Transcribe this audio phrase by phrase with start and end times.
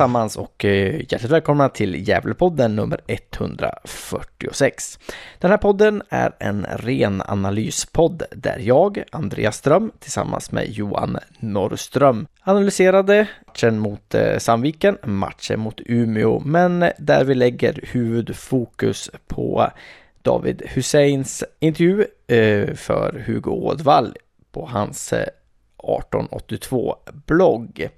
[0.00, 4.98] Allesammans och eh, hjärtligt välkomna till Gävlepodden nummer 146.
[5.38, 12.26] Den här podden är en ren analyspodd där jag, Andreas Ström, tillsammans med Johan Norrström
[12.42, 19.70] analyserade matchen mot eh, Sandviken, matchen mot Umeå, men där vi lägger huvudfokus på
[20.22, 24.16] David Husseins intervju eh, för Hugo Ådvall
[24.52, 25.14] på hans
[25.82, 27.90] 1882-blogg.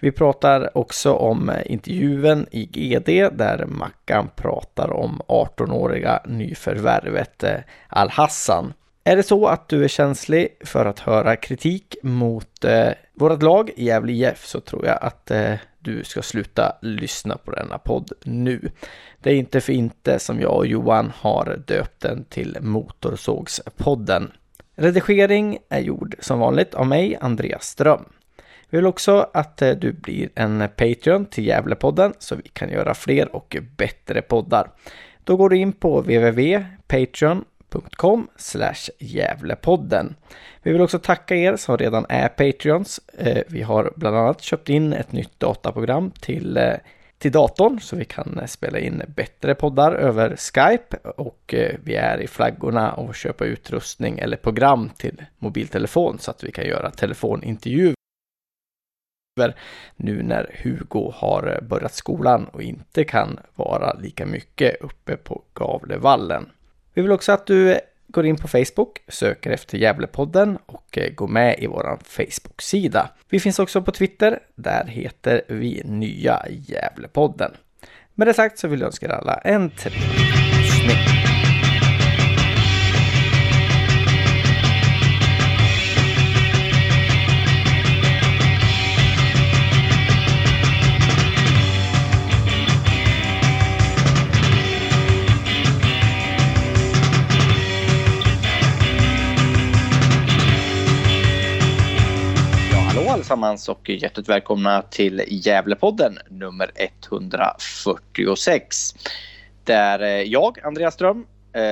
[0.00, 8.72] Vi pratar också om intervjun i GD där Mackan pratar om 18-åriga nyförvärvet eh, Al-Hassan.
[9.04, 13.70] Är det så att du är känslig för att höra kritik mot eh, vårt lag
[13.76, 18.70] Gävle IF så tror jag att eh, du ska sluta lyssna på denna podd nu.
[19.20, 24.32] Det är inte för inte som jag och Johan har döpt den till Motorsågspodden.
[24.80, 28.04] Redigering är gjord som vanligt av mig, Andreas Ström.
[28.70, 32.94] Vi vill också att eh, du blir en Patreon till Gävlepodden så vi kan göra
[32.94, 34.70] fler och bättre poddar.
[35.24, 38.28] Då går du in på www.patreon.com
[38.98, 40.14] Gävlepodden.
[40.62, 43.00] Vi vill också tacka er som redan är Patreons.
[43.18, 46.74] Eh, vi har bland annat köpt in ett nytt dataprogram till eh,
[47.20, 51.94] till datorn så vi kan eh, spela in bättre poddar över Skype och eh, vi
[51.94, 56.90] är i flaggorna och köpa utrustning eller program till mobiltelefon så att vi kan göra
[56.90, 57.94] telefonintervjuer
[59.96, 65.42] nu när Hugo har eh, börjat skolan och inte kan vara lika mycket uppe på
[65.54, 66.50] Gavlevallen.
[66.94, 71.28] Vi vill också att du går in på Facebook, söker efter Gävlepodden och eh, går
[71.28, 73.10] med i vår Facebook-sida.
[73.28, 77.52] Vi finns också på Twitter, där heter vi Nya Gävlepodden.
[78.14, 80.00] Med det sagt så vill jag önska er alla en trevlig
[80.58, 81.29] lyssning.
[103.30, 108.94] Allesammans och hjärtligt välkomna till Gävlepodden nummer 146.
[109.64, 111.26] Där jag, Andreas Ström,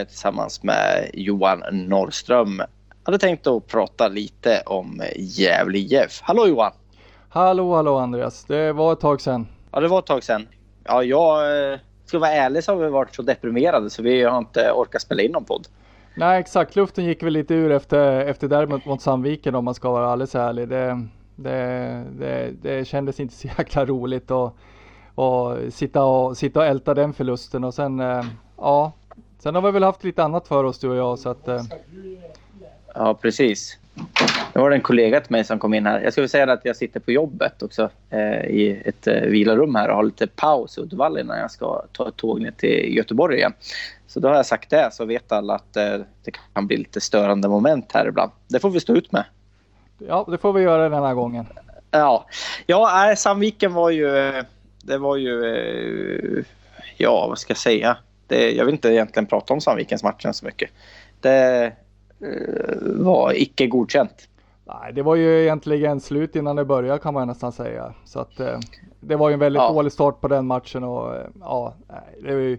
[0.09, 2.63] tillsammans med Johan Norrström
[3.03, 6.21] hade tänkt att prata lite om Gävle IF.
[6.23, 6.73] Hallå Johan!
[7.29, 8.45] Hallå, hallå Andreas!
[8.45, 9.47] Det var ett tag sedan.
[9.73, 10.49] Ja, det var ett tag sedan.
[10.85, 11.41] Ja, jag
[12.05, 15.23] ska vara ärlig så har vi varit så deprimerade så vi har inte orkat spela
[15.23, 15.67] in någon podd.
[16.17, 16.77] Nej, exakt.
[16.77, 20.35] Luften gick väl lite ur efter, efter derbyt mot Sandviken om man ska vara alldeles
[20.35, 20.69] ärlig.
[20.69, 24.55] Det, det, det, det kändes inte så jäkla roligt att
[25.19, 28.25] och sitta, och sitta och älta den förlusten och sen eh,
[28.57, 28.93] ja,
[29.39, 31.49] sen har vi väl haft lite annat för oss du och jag så att.
[31.49, 31.63] Eh.
[32.95, 33.79] Ja, precis.
[34.55, 36.01] Nu var det en kollega till mig som kom in här.
[36.01, 39.89] Jag skulle säga att jag sitter på jobbet också eh, i ett eh, vilarum här
[39.89, 43.37] och har lite paus i Uddevalla innan jag ska ta ett tåg ner till Göteborg
[43.37, 43.53] igen.
[44.07, 47.01] Så då har jag sagt det så vet alla att eh, det kan bli lite
[47.01, 48.31] störande moment här ibland.
[48.49, 49.25] Det får vi stå ut med.
[49.99, 51.47] Ja, det får vi göra den här gången.
[51.91, 52.27] Ja,
[52.67, 54.43] ja Sandviken var ju...
[54.83, 56.45] Det var ju...
[56.97, 57.97] Ja, vad ska jag säga?
[58.27, 60.71] Det, jag vill inte egentligen prata om Sandvikens matchen så mycket.
[61.21, 61.73] Det
[62.81, 64.29] var icke godkänt.
[64.65, 67.95] Nej, det var ju egentligen slut innan det började kan man nästan säga.
[68.05, 68.37] Så att
[69.01, 69.73] det var ju en väldigt ja.
[69.73, 71.75] dålig start på den matchen och ja,
[72.23, 72.59] det var ju...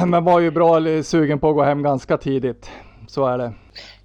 [0.06, 2.70] Men var ju bra sugen på att gå hem ganska tidigt.
[3.06, 3.52] Så är det.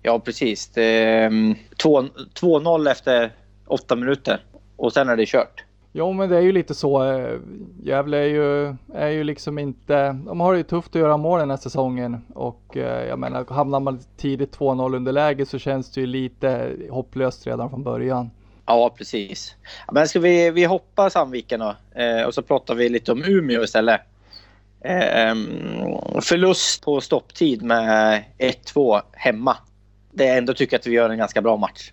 [0.02, 0.72] Ja, precis.
[0.76, 3.32] 2-0 mm, efter
[3.68, 4.44] åtta minuter
[4.76, 5.64] och sen är det kört.
[5.94, 7.04] Jo, men det är ju lite så.
[7.04, 7.40] Eh,
[7.84, 11.50] Gävle är ju, är ju liksom inte, de har ju tufft att göra mål den
[11.50, 16.08] här säsongen och eh, jag menar hamnar man tidigt 2-0 underläge så känns det ju
[16.08, 18.32] lite hopplöst redan från början.
[18.66, 19.56] Ja, precis.
[19.92, 23.64] Men ska vi, vi hoppa Sandviken då eh, och så pratar vi lite om Umeå
[23.64, 24.02] istället.
[24.82, 25.36] Eh,
[26.22, 29.58] förlust på stopptid med 1-2 hemma
[30.12, 31.92] det ändå tycker att vi gör en ganska bra match.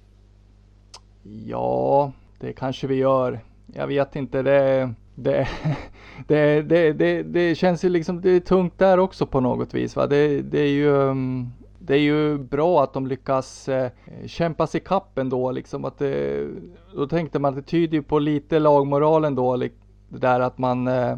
[1.22, 3.40] Ja, det kanske vi gör.
[3.66, 4.42] Jag vet inte.
[4.42, 5.48] Det, det,
[6.26, 9.96] det, det, det, det känns ju liksom det är tungt där också på något vis.
[9.96, 10.06] Va?
[10.06, 13.90] Det, det är ju mm, det är ju bra att de lyckas eh,
[14.26, 15.50] kämpa sig kapp ändå.
[15.50, 16.46] Liksom att det,
[16.94, 19.56] då tänkte man att det tyder på lite lagmoralen då.
[19.56, 19.70] det
[20.08, 21.16] där att man eh,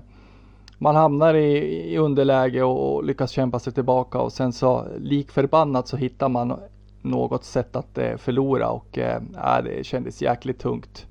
[0.78, 1.56] man hamnar i,
[1.92, 6.28] i underläge och, och, lyckas kämpa sig tillbaka och sen så lik förbannat så hittar
[6.28, 6.60] man
[7.02, 9.20] något sätt att eh, förlora och äh,
[9.64, 11.06] det kändes jäkligt tungt.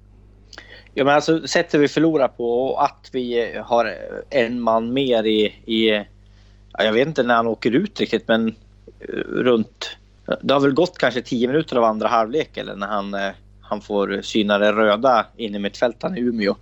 [0.94, 3.96] Ja, men alltså sättet vi förlorar på och att vi eh, har
[4.30, 6.06] en man mer i, i
[6.78, 8.56] jag vet inte när han åker ut riktigt, men
[9.28, 9.98] runt...
[10.42, 13.16] Det har väl gått kanske tio minuter av andra halvlek eller när han,
[13.62, 16.56] han får syna det röda in i mittfältaren i Umeå.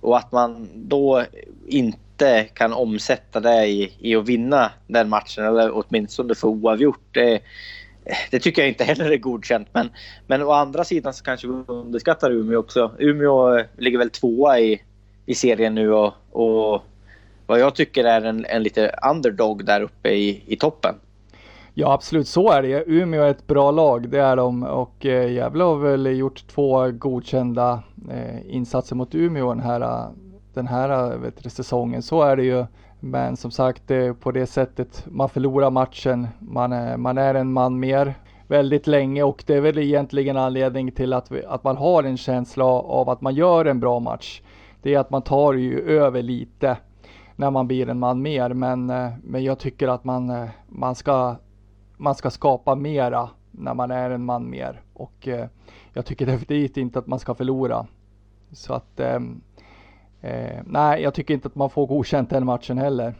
[0.00, 1.24] Och att man då
[1.66, 7.06] inte kan omsätta det i, i att vinna den matchen eller åtminstone få oavgjort.
[7.12, 7.40] Det,
[8.30, 9.68] det tycker jag inte heller är godkänt.
[9.72, 9.90] Men,
[10.26, 12.92] men å andra sidan så kanske vi underskattar Umeå också.
[12.98, 14.82] Umeå eh, ligger väl tvåa i,
[15.26, 16.82] i serien nu och, och
[17.46, 20.94] vad jag tycker är en, en lite underdog där uppe i, i toppen.
[21.74, 22.84] Ja absolut, så är det.
[22.86, 24.62] Umeå är ett bra lag, det är de.
[24.62, 30.08] Och eh, Gävle har väl gjort två godkända eh, insatser mot Umeå den här,
[30.54, 32.02] den här eh, vet du, säsongen.
[32.02, 32.66] Så är det ju.
[33.04, 36.28] Men som sagt, det på det sättet man förlorar matchen.
[36.38, 38.14] Man är, man är en man mer
[38.46, 42.16] väldigt länge och det är väl egentligen anledning till att, vi, att man har en
[42.16, 44.42] känsla av att man gör en bra match.
[44.82, 46.76] Det är att man tar ju över lite
[47.36, 48.54] när man blir en man mer.
[48.54, 51.36] Men, eh, men jag tycker att man, eh, man, ska,
[51.96, 54.80] man ska skapa mera när man är en man mer.
[54.94, 55.28] Och
[55.92, 57.86] jag tycker definitivt inte att man ska förlora.
[58.52, 59.40] Så att ehm,
[60.22, 63.14] Eh, nej, jag tycker inte att man får godkänt den matchen heller.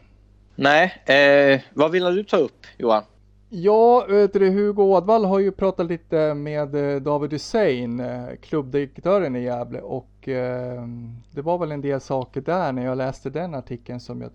[0.55, 3.03] Nej, eh, vad vill du ta upp Johan?
[3.49, 9.35] Ja, vet du, Hugo Ådvall har ju pratat lite med eh, David Hussein, eh, klubbdirektören
[9.35, 10.83] i Gävle och eh,
[11.31, 14.31] det var väl en del saker där när jag läste den artikeln som jag,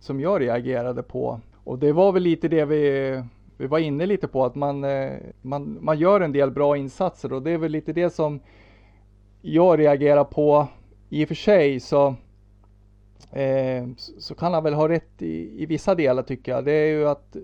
[0.00, 1.40] som jag reagerade på.
[1.64, 3.22] Och det var väl lite det vi,
[3.56, 7.32] vi var inne lite på, att man, eh, man, man gör en del bra insatser
[7.32, 8.40] och det är väl lite det som
[9.40, 10.68] jag reagerar på
[11.12, 12.14] i och för sig så,
[13.30, 13.86] eh,
[14.18, 16.64] så kan han väl ha rätt i, i vissa delar tycker jag.
[16.64, 17.36] Det är ju att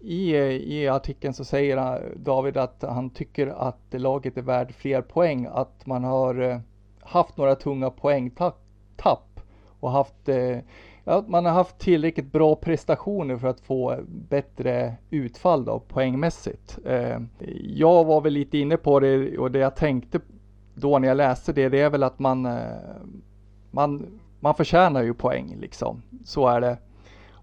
[0.00, 0.36] i,
[0.78, 5.48] i artikeln så säger David att han tycker att laget är värd fler poäng.
[5.50, 6.58] Att man har eh,
[7.00, 9.40] haft några tunga poängtapp
[9.80, 10.58] och haft eh,
[11.04, 16.78] att man har haft tillräckligt bra prestationer för att få bättre utfall då poängmässigt.
[16.86, 17.20] Eh,
[17.62, 20.20] jag var väl lite inne på det och det jag tänkte
[20.80, 22.62] då när jag läste det, det är väl att man, eh,
[23.70, 26.02] man, man förtjänar ju poäng liksom.
[26.24, 26.78] Så är det.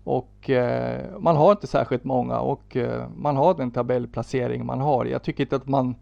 [0.03, 5.05] Och eh, man har inte särskilt många och eh, man har den tabellplacering man har.
[5.05, 5.95] Jag tycker inte att man,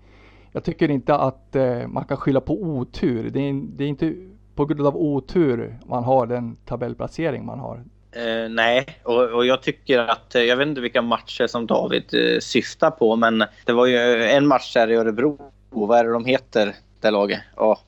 [0.52, 3.30] jag tycker inte att eh, man kan skylla på otur.
[3.30, 4.14] Det är, det är, inte
[4.56, 7.84] på grund av otur man har den tabellplacering man har.
[8.18, 12.14] Uh, nej, och, och, jag tycker att, eh, jag vet inte vilka matcher som David
[12.14, 15.38] uh, syftar på, men det var ju en match där i Örebro,
[15.70, 16.76] vad är det de heter?
[17.06, 17.42] Det laget.
[17.56, 17.80] Och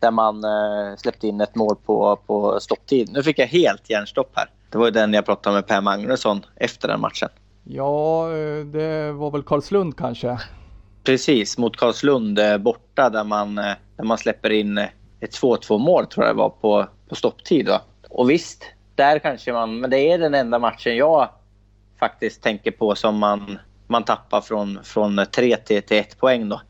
[0.00, 3.10] där man eh, släppte in ett mål på, på stopptid.
[3.12, 4.50] Nu fick jag helt hjärnstopp här.
[4.70, 7.28] Det var ju den jag pratade med Per Magnusson efter den matchen.
[7.64, 10.38] Ja, eh, det var väl Karlslund kanske?
[11.04, 14.78] Precis, mot Karlslund eh, borta där man, eh, där man släpper in
[15.20, 17.68] ett 2-2 mål tror jag det var på, på stopptid.
[17.68, 17.80] Va?
[18.08, 18.64] Och visst,
[18.94, 19.80] där kanske man...
[19.80, 21.28] Men det är den enda matchen jag
[21.98, 26.48] faktiskt tänker på som man, man tappar från, från 3 till, till 1 poäng.
[26.48, 26.60] Då.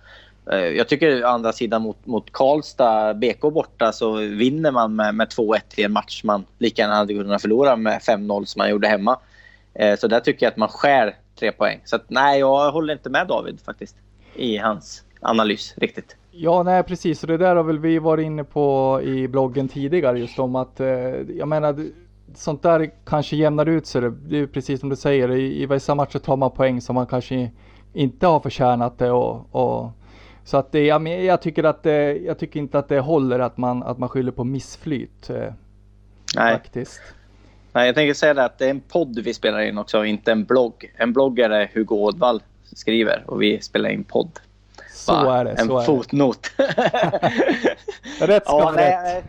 [0.51, 5.15] Eh, jag tycker å andra sidan mot, mot Karlstad, BK borta, så vinner man med,
[5.15, 8.71] med 2-1 i en match man lika gärna hade kunnat förlora med 5-0 som man
[8.71, 9.19] gjorde hemma.
[9.75, 11.81] Eh, så där tycker jag att man skär tre poäng.
[11.85, 13.97] Så att, nej, jag håller inte med David faktiskt
[14.35, 16.17] i hans analys riktigt.
[16.31, 17.23] Ja, nej precis.
[17.23, 20.81] Och det där har väl vi varit inne på i bloggen tidigare just om att
[20.81, 20.87] eh,
[21.37, 21.87] jag menar
[22.35, 24.11] sånt där kanske jämnar ut sig.
[24.11, 25.31] Det är precis som du säger.
[25.31, 27.51] I, i vissa matcher tar man poäng som man kanske
[27.93, 29.91] inte har förtjänat det och, och
[30.45, 33.57] så att det, jag, jag, tycker att det, jag tycker inte att det håller att
[33.57, 35.31] man, att man skyller på missflyt.
[35.31, 35.53] Eh,
[36.37, 36.53] Nej.
[36.55, 37.01] Faktiskt.
[37.73, 40.33] Nej, jag tänker säga det att det är en podd vi spelar in också, inte
[40.33, 40.93] en blogg.
[40.97, 44.41] En blogg är det Hugo Ådvall skriver och vi spelar in podd.
[44.93, 45.39] Så Va?
[45.39, 45.51] är det.
[45.51, 46.51] En så fotnot.
[48.21, 49.25] rätt ska ja, vara rätt.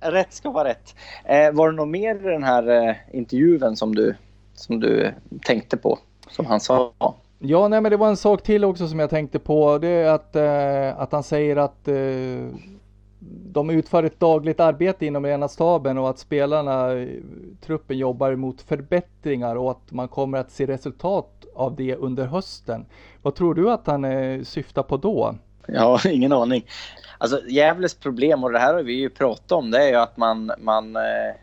[0.00, 0.94] rätt ska vara rätt.
[1.24, 4.14] Eh, var det något mer i den här eh, intervjun som du,
[4.54, 5.98] som du tänkte på?
[6.30, 6.92] Som han sa?
[7.38, 9.78] Ja, nej men det var en sak till också som jag tänkte på.
[9.78, 12.58] Det är att, eh, att han säger att eh,
[13.28, 17.08] de utför ett dagligt arbete inom rena staben och att spelarna, eh,
[17.60, 22.86] truppen jobbar mot förbättringar och att man kommer att se resultat av det under hösten.
[23.22, 25.34] Vad tror du att han eh, syftar på då?
[25.66, 26.66] Ja, ingen aning.
[27.18, 30.16] Alltså Gävles problem, och det här har vi ju pratat om, det är ju att
[30.16, 31.34] man, man, eh,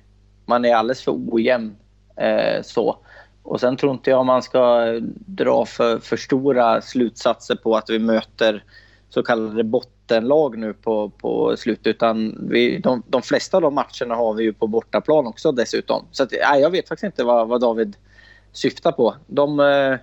[0.45, 1.75] man är alldeles för ojämn.
[2.15, 2.97] Eh, så.
[3.43, 4.85] Och sen tror inte jag man ska
[5.25, 8.63] dra för, för stora slutsatser på att vi möter
[9.09, 11.87] så kallade bottenlag nu på, på slutet.
[11.87, 16.05] Utan vi, de, de flesta av de matcherna har vi ju på bortaplan också dessutom.
[16.11, 17.95] Så att, nej, jag vet faktiskt inte vad, vad David
[18.51, 19.15] syftar på.
[19.27, 19.97] De, eh,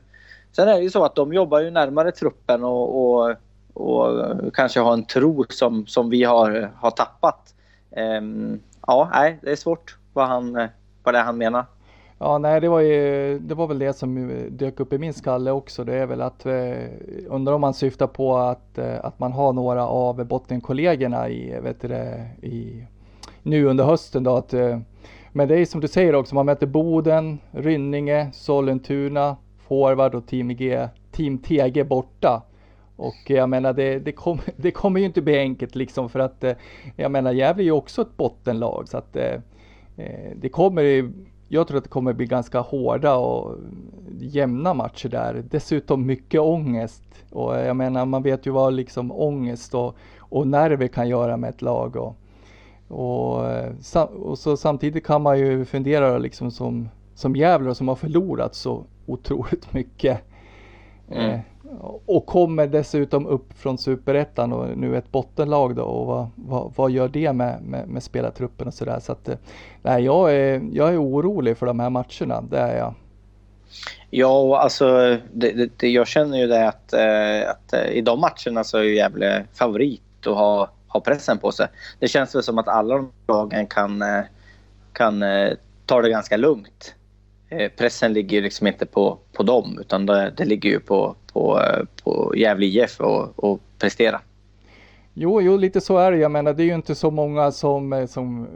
[0.52, 3.36] sen är det ju så att de jobbar ju närmare truppen och, och,
[3.74, 7.54] och kanske har en tro som, som vi har, har tappat.
[7.96, 10.68] Um, ja, nej, det är svårt vad, han,
[11.02, 11.64] vad det är han menar.
[12.22, 15.14] Ja, nej, det var ju, det var väl det som eh, dök upp i min
[15.14, 15.84] skalle också.
[15.84, 16.84] Det är väl att, eh,
[17.28, 21.60] undrar om man syftar på att, eh, att man har några av bottenkollegorna i, eh,
[21.60, 21.88] vet du,
[22.48, 22.86] i,
[23.42, 24.36] nu under hösten då.
[24.36, 24.78] Att, eh,
[25.32, 29.36] men det är som du säger också, man möter Boden, Rynninge, Sollentuna,
[29.68, 32.42] Forward och Team, G, Team TG borta.
[32.96, 36.44] Och jag menar det, det, kom, det kommer ju inte bli enkelt liksom för att
[36.44, 36.52] eh,
[36.96, 39.16] jag menar Gävle är ju också ett bottenlag så att
[40.36, 41.10] det kommer
[41.52, 43.58] jag tror att det kommer bli ganska hårda och
[44.18, 45.44] jämna matcher där.
[45.50, 47.02] Dessutom mycket ångest.
[47.30, 51.50] Och jag menar, man vet ju vad liksom ångest och, och nerver kan göra med
[51.50, 51.96] ett lag.
[51.96, 52.16] Och,
[52.88, 53.44] och,
[54.14, 58.84] och så samtidigt kan man ju fundera liksom som, som Gävle som har förlorat så
[59.06, 60.20] otroligt mycket.
[61.08, 61.30] Mm.
[61.30, 61.40] Eh,
[62.06, 66.90] och kommer dessutom upp från superettan och nu ett bottenlag då och vad, vad, vad
[66.90, 69.00] gör det med, med, med spelartruppen och sådär.
[69.00, 69.36] Så att eh,
[69.82, 72.94] nej, jag är, jag är orolig för de här matcherna, det är jag.
[74.10, 78.64] Ja, alltså det, det, jag känner ju det att, eh, att eh, i de matcherna
[78.64, 81.66] så är ju Gävle favorit och har, har pressen på sig.
[81.98, 84.04] Det känns väl som att alla de lagen kan,
[84.92, 85.24] kan
[85.86, 86.94] ta det ganska lugnt.
[87.52, 91.14] Eh, pressen ligger ju liksom inte på, på dem utan det, det ligger ju på,
[91.32, 94.20] på, eh, på Gävle IF och, och prestera.
[95.14, 96.18] Jo, jo, lite så är det.
[96.18, 98.48] Jag menar, det är ju inte så många som, eh, som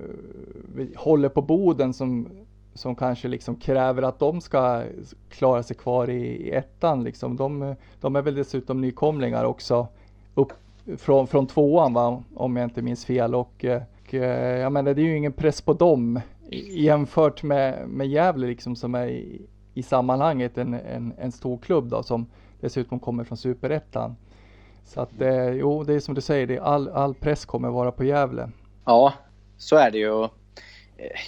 [0.97, 2.29] håller på Boden som,
[2.75, 4.83] som kanske liksom kräver att de ska
[5.31, 7.05] klara sig kvar i, i ettan.
[7.05, 7.37] Liksom.
[7.37, 9.89] De, de är väl dessutom nykomlingar också
[10.35, 10.53] upp
[10.97, 12.23] från, från tvåan, va?
[12.35, 13.35] om jag inte minns fel.
[13.35, 16.21] Och, och jag menar, det är ju ingen press på dem
[16.51, 19.43] jämfört med, med Gävle liksom, som är i,
[19.75, 22.27] i sammanhanget en, en, en stor klubb då, som
[22.61, 24.17] dessutom kommer från superettan.
[24.85, 27.93] Så att eh, jo, det är som du säger, det all, all press kommer vara
[27.93, 28.51] på Gävle.
[28.85, 29.13] Ja,
[29.57, 30.25] så är det ju.
[30.25, 30.29] Eh,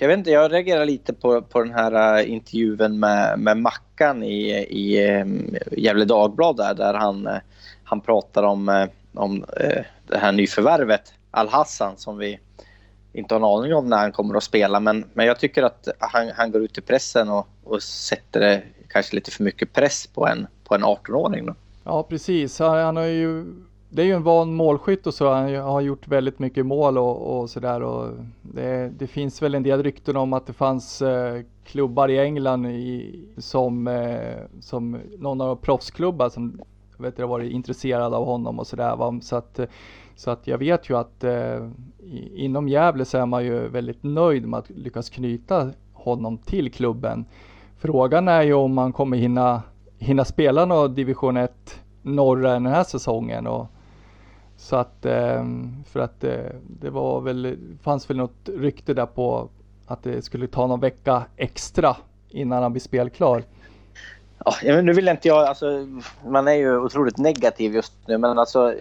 [0.00, 4.23] jag vet inte, jag reagerar lite på, på den här eh, intervjun med, med Mackan
[4.23, 5.26] i, i eh,
[5.73, 7.28] Gävle Dagblad där, där han,
[7.85, 9.44] han pratar om, om
[10.08, 12.38] det här nyförvärvet Al-Hassan som vi
[13.16, 14.80] inte har en aning om när han kommer att spela.
[14.80, 18.62] Men, men jag tycker att han, han går ut i pressen och, och sätter det
[18.88, 21.49] kanske lite för mycket press på en, på en 18-åring.
[21.85, 22.58] Ja, precis.
[22.58, 23.44] Han har ju,
[23.88, 25.30] det är ju en van målskytt och så.
[25.30, 28.11] Han har gjort väldigt mycket mål och, och sådär.
[28.42, 32.66] Det, det finns väl en del rykten om att det fanns eh, klubbar i England
[32.66, 36.61] i, som, eh, som någon av proffsklubbar som
[36.99, 39.20] vet jag, varit intresserad av honom och sådär.
[39.20, 39.61] Så att,
[40.16, 41.70] så att jag vet ju att eh,
[42.35, 47.25] inom Gävle så är man ju väldigt nöjd med att lyckas knyta honom till klubben.
[47.79, 49.63] Frågan är ju om man kommer hinna,
[49.99, 53.47] hinna spela någon division 1 norra den här säsongen.
[53.47, 53.67] Och,
[54.57, 56.35] så att, ehm, för att eh,
[56.81, 59.49] det var väl, fanns väl något rykte där på
[59.87, 61.97] att det skulle ta någon vecka extra
[62.29, 63.43] innan han blir spelklar.
[64.45, 65.87] Ja, nu vill inte jag, alltså,
[66.27, 68.75] man är ju otroligt negativ just nu, men alltså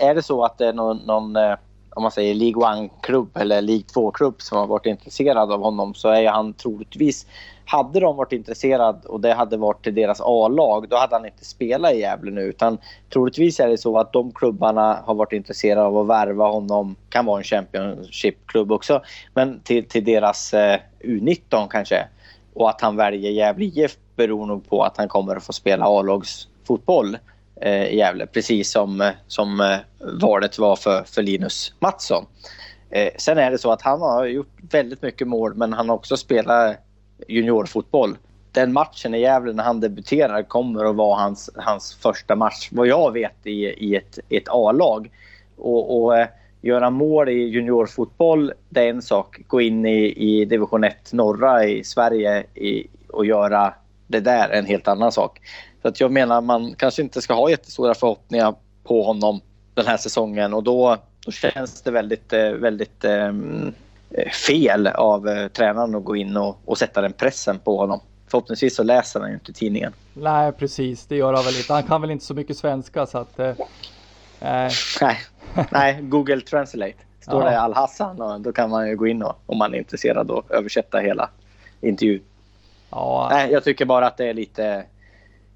[0.00, 1.54] är det så att det är någon, någon eh,
[1.98, 6.08] om man säger League One-klubb eller League 2-klubb som har varit intresserad av honom så
[6.08, 7.26] är han troligtvis
[7.64, 11.44] hade de varit intresserade och det hade varit till deras A-lag, då hade han inte
[11.44, 12.40] spelat i Gävle nu.
[12.40, 12.78] Utan
[13.12, 16.96] troligtvis är det så att de klubbarna har varit intresserade av att värva honom.
[17.08, 19.02] Kan vara en Championship-klubb också.
[19.34, 22.08] Men till, till deras eh, U19 kanske.
[22.54, 25.84] Och att han väljer Gävle IF beror nog på att han kommer att få spela
[25.84, 27.16] A-lagsfotboll
[27.60, 28.26] Eh, i Gävle.
[28.26, 29.76] Precis som, eh, som eh,
[30.20, 32.24] valet var för, för Linus Mattsson.
[33.16, 36.16] Sen är det så att han har gjort väldigt mycket mål men han har också
[36.16, 36.76] spelat
[37.28, 38.16] juniorfotboll.
[38.52, 42.86] Den matchen i Gävle när han debuterar kommer att vara hans, hans första match, vad
[42.86, 45.10] jag vet, i, i ett, ett A-lag.
[45.56, 46.26] Och, och
[46.60, 49.40] göra mål i juniorfotboll, det är en sak.
[49.46, 53.74] Gå in i, i division 1 norra i Sverige i, och göra
[54.08, 55.40] det där är en helt annan sak.
[55.82, 58.54] Så att jag menar man kanske inte ska ha jättestora förhoppningar
[58.84, 59.40] på honom
[59.74, 63.72] den här säsongen och då, då känns det väldigt, eh, väldigt um,
[64.46, 68.00] fel av eh, tränaren att gå in och, och sätta den pressen på honom.
[68.26, 69.92] Förhoppningsvis så läser han ju inte tidningen.
[70.14, 71.06] Nej, precis.
[71.06, 71.72] Det gör han väl inte.
[71.72, 73.38] Han kan väl inte så mycket svenska så att...
[73.38, 73.54] Eh,
[74.40, 75.16] nej.
[75.70, 76.94] Nej, Google Translate.
[77.20, 77.50] Står ja.
[77.50, 80.50] det Al-Hassan och då kan man ju gå in och, om man är intresserad och
[80.50, 81.30] översätta hela
[81.80, 82.22] intervjun.
[82.90, 83.28] Ja.
[83.30, 84.84] Nej, jag tycker bara att det är lite...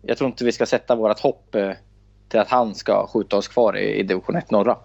[0.03, 1.71] Jag tror inte vi ska sätta vårt hopp eh,
[2.29, 4.77] till att han ska skjuta oss kvar i, i division 1 norra.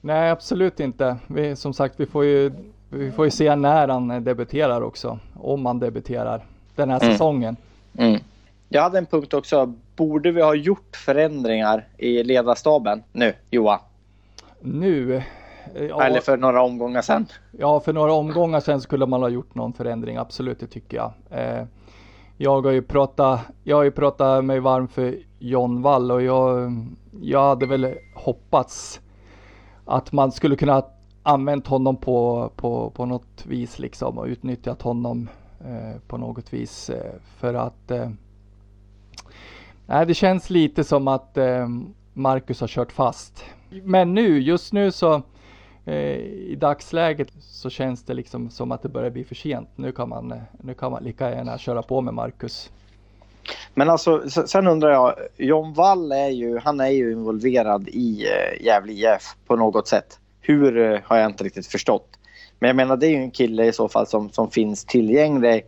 [0.00, 1.16] Nej, absolut inte.
[1.26, 2.52] Vi, som sagt, vi får ju,
[2.88, 5.18] vi får ju se när han debuterar också.
[5.34, 7.12] Om han debuterar den här mm.
[7.12, 7.56] säsongen.
[7.98, 8.20] Mm.
[8.68, 9.74] Jag hade en punkt också.
[9.96, 13.78] Borde vi ha gjort förändringar i ledarstaben nu, Johan?
[14.60, 15.22] Nu?
[15.88, 17.26] Ja, Eller för några omgångar sedan?
[17.58, 20.16] Ja, för några omgångar sedan skulle man ha gjort någon förändring.
[20.16, 21.12] Absolut, det tycker jag.
[21.30, 21.64] Eh,
[22.42, 26.72] jag har ju pratat, jag har ju pratat mig varm för John Wall och jag,
[27.22, 29.00] jag hade väl hoppats
[29.84, 30.82] att man skulle kunna
[31.22, 35.28] använt honom på, på, på något vis liksom och utnyttjat honom
[35.60, 38.10] eh, på något vis eh, för att eh,
[40.06, 41.68] det känns lite som att eh,
[42.12, 43.44] Marcus har kört fast.
[43.82, 45.22] Men nu, just nu så
[45.84, 49.68] Eh, i dagsläget så känns det liksom som att det börjar bli för sent.
[49.76, 52.70] Nu kan man, eh, nu kan man lika gärna köra på med Marcus.
[53.74, 58.64] Men alltså, sen undrar jag, John Wall är ju, han är ju involverad i eh,
[58.64, 60.18] Gävle IF på något sätt.
[60.40, 62.08] Hur har jag inte riktigt förstått.
[62.58, 65.64] Men jag menar det är ju en kille i så fall som, som finns tillgänglig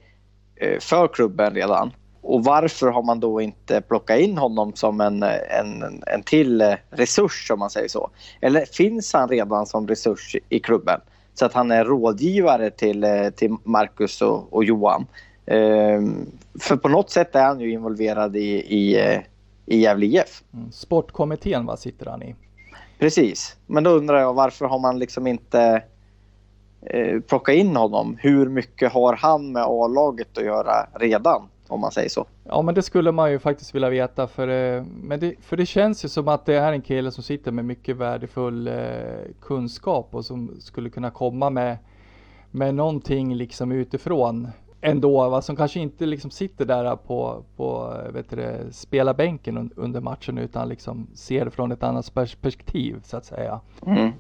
[0.81, 1.93] för klubben redan.
[2.23, 7.51] Och varför har man då inte plockat in honom som en, en, en till resurs
[7.51, 8.11] om man säger så?
[8.41, 11.01] Eller finns han redan som resurs i klubben?
[11.35, 15.07] Så att han är rådgivare till, till Marcus och, och Johan.
[15.47, 16.27] Ehm,
[16.61, 18.97] för på något sätt är han ju involverad i, i,
[19.67, 20.43] i Gävle IF.
[20.55, 22.35] Mm, sportkommittén vad sitter han i?
[22.99, 25.83] Precis, men då undrar jag varför har man liksom inte
[26.83, 28.17] eh, plockat in honom?
[28.21, 31.49] Hur mycket har han med A-laget att göra redan?
[31.73, 32.27] Om man säger så.
[32.45, 35.67] Ja men det skulle man ju faktiskt vilja veta för, eh, men det, för det
[35.67, 38.75] känns ju som att det är en kille som sitter med mycket värdefull eh,
[39.41, 41.79] kunskap och som skulle kunna komma med,
[42.51, 44.49] med någonting liksom utifrån
[44.81, 50.39] ändå, va, som kanske inte liksom sitter där på, på vet du, spelarbänken under matchen
[50.39, 53.61] utan liksom ser det från ett annat perspektiv så att säga.
[53.87, 54.11] Mm.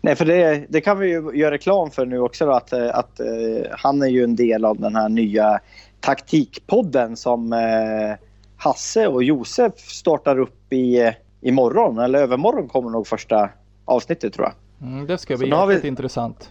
[0.00, 3.20] Nej, för det, det, kan vi ju göra reklam för nu också då, att, att
[3.20, 5.60] uh, han är ju en del av den här nya
[6.00, 8.14] taktikpodden som uh,
[8.56, 13.50] Hasse och Josef startar upp i, imorgon eller övermorgon kommer nog första
[13.84, 14.88] avsnittet tror jag.
[14.88, 15.88] Mm, det ska bli jäkligt vi...
[15.88, 16.50] intressant.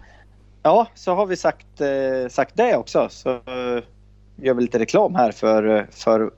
[0.63, 3.07] Ja, så har vi sagt, eh, sagt det också.
[3.10, 3.84] Så eh,
[4.36, 6.31] gör vi lite reklam här för, för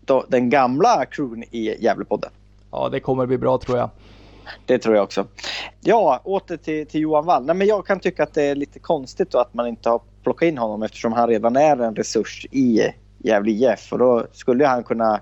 [0.00, 2.30] då, den gamla crewen i Gävlepodden.
[2.70, 3.90] Ja, det kommer bli bra tror jag.
[4.66, 5.26] Det tror jag också.
[5.80, 7.44] Ja, åter till, till Johan Wall.
[7.44, 10.46] Nej, men jag kan tycka att det är lite konstigt att man inte har plockat
[10.46, 12.80] in honom eftersom han redan är en resurs i
[13.18, 13.92] Gävle IF.
[13.92, 15.20] Och då skulle han kunna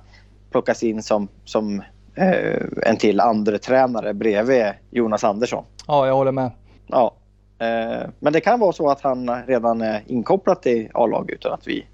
[0.50, 1.82] plockas in som, som
[2.14, 5.64] eh, en till andre tränare bredvid Jonas Andersson.
[5.86, 6.50] Ja, jag håller med.
[6.86, 7.14] Ja,
[7.60, 11.66] Eh, men det kan vara så att han redan är inkopplad i A-lag utan att
[11.66, 11.86] vi,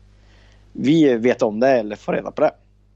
[0.73, 2.51] vi vet om det eller får reda på det.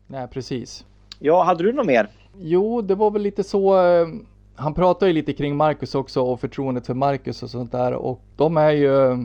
[0.07, 0.85] Nej, precis.
[1.19, 2.09] Ja, hade du något mer?
[2.39, 3.87] Jo, det var väl lite så.
[3.87, 4.09] Eh,
[4.55, 8.21] han pratar ju lite kring Marcus också och förtroendet för Marcus och sånt där och
[8.37, 9.17] de är ju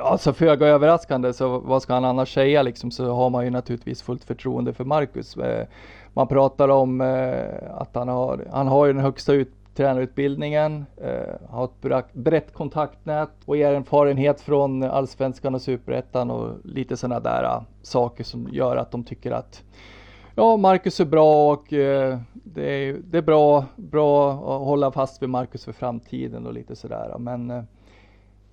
[0.00, 4.02] Alltså föga överraskande så vad ska han annars säga liksom så har man ju naturligtvis
[4.02, 5.36] fullt förtroende för Marcus.
[5.36, 5.66] Eh,
[6.12, 7.00] man pratar om
[7.70, 10.86] att han har, han har ju den högsta ut, tränarutbildningen,
[11.48, 18.24] har ett brett kontaktnät och erfarenhet från allsvenskan och superettan och lite sådana där saker
[18.24, 19.62] som gör att de tycker att
[20.34, 25.22] ja, Marcus är bra och eh, det, är, det är bra, bra att hålla fast
[25.22, 27.16] vid Marcus för framtiden och lite sådär.
[27.18, 27.62] Men eh,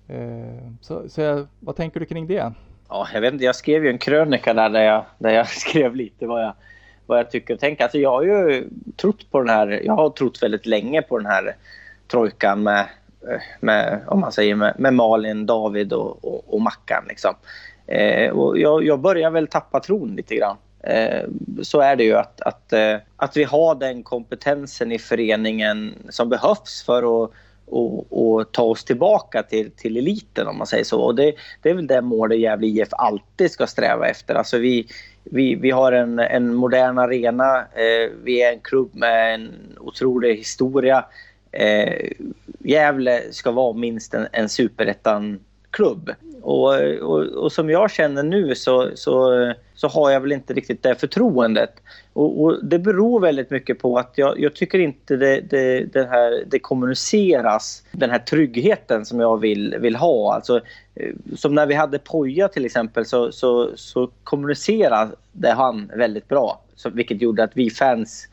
[0.08, 2.52] eh så, så vad tänker du kring det?
[2.88, 5.96] Ja, jag vet inte, jag skrev ju en krönika där, där jag, där jag skrev
[5.96, 6.52] lite vad jag
[7.08, 7.84] vad jag tycker och tänker.
[7.84, 11.26] Alltså jag har ju trott på den här, jag har trott väldigt länge på den
[11.26, 11.56] här
[12.10, 12.80] trojkan med,
[13.28, 17.04] eh, med om man säger med, med Malin, David och, och, och Mackan.
[17.08, 17.34] Liksom.
[17.86, 20.56] Eh, och jag, jag börjar väl tappa tron lite grann.
[20.82, 21.24] Eh,
[21.62, 26.28] så är det ju att, att, eh, att vi har den kompetensen i föreningen som
[26.28, 27.30] behövs för att
[27.70, 31.00] och, och, ta oss tillbaka till, till eliten om man säger så.
[31.00, 34.34] Och det, det är väl det målet Gävle IF alltid ska sträva efter.
[34.34, 34.86] Alltså vi,
[35.24, 37.58] vi, vi har en, en modern arena.
[37.58, 41.04] Eh, vi är en klubb med en otrolig historia.
[41.52, 42.10] Eh,
[42.58, 44.48] Gävle ska vara minst en, en
[45.78, 46.10] klubb.
[46.42, 50.82] Och, och, och, som jag känner nu så, så, så har jag väl inte riktigt
[50.82, 51.70] det förtroendet.
[52.12, 56.08] Och, och det beror väldigt mycket på att jag, jag tycker inte det, det, det,
[56.08, 60.34] här, det kommuniceras, den här tryggheten som jag vill, vill ha.
[60.34, 60.60] Alltså,
[60.94, 66.60] eh, som när vi hade Poja till exempel så, så, så kommunicerade han väldigt bra.
[66.76, 68.27] Så, vilket gjorde att vi fans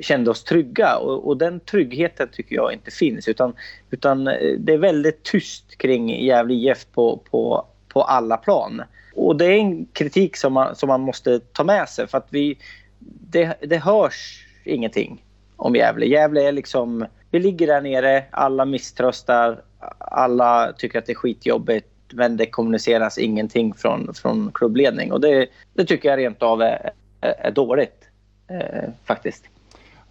[0.00, 3.54] kände oss trygga och, och, den tryggheten tycker jag inte finns utan,
[3.90, 8.82] utan eh, det är väldigt tyst kring Gävle IF på, på, på alla plan.
[9.14, 12.28] Och det är en kritik som man, som man måste ta med sig för att
[12.30, 12.58] vi,
[12.98, 15.24] det, det hörs ingenting
[15.56, 16.06] om Gävle.
[16.06, 19.62] Gävle är liksom vi ligger där nere, alla misströstar,
[19.98, 25.46] alla tycker att det är skitjobbigt men det kommuniceras ingenting från, från klubbledning och det,
[25.74, 26.90] det tycker jag rent av är,
[27.20, 28.04] är, är dåligt
[28.48, 29.44] eh, faktiskt.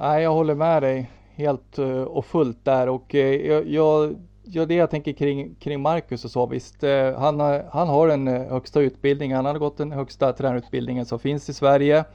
[0.02, 2.90] Nej, jag håller med dig helt eh, och fullt där.
[2.90, 7.20] Och eh, jag, jag, ja, det jag tänker kring, kring Marcus och så visst, eh,
[7.20, 11.50] han, har, han har den högsta utbildningen, han har gått den högsta tränarutbildningen som finns
[11.50, 12.06] i Sverige.